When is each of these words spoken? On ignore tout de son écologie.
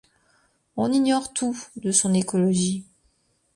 On 0.77 0.91
ignore 0.91 1.31
tout 1.31 1.55
de 1.75 1.91
son 1.91 2.15
écologie. 2.15 2.87